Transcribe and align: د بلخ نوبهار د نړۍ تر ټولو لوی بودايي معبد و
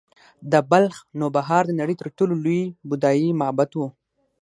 د 0.51 0.53
بلخ 0.71 0.95
نوبهار 1.21 1.63
د 1.67 1.71
نړۍ 1.79 1.95
تر 2.01 2.07
ټولو 2.17 2.33
لوی 2.43 2.61
بودايي 2.89 3.29
معبد 3.41 3.71
و 3.75 3.79